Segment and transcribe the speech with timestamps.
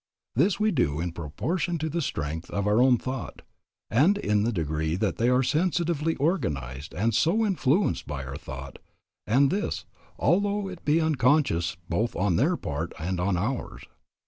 [0.35, 3.43] This we do in proportion to the strength of our own thought,
[3.87, 8.79] and in the degree that they are sensitively organized and so influenced by our thought,
[9.27, 9.85] and this,
[10.17, 13.83] although it be unconscious both on their part and on ours.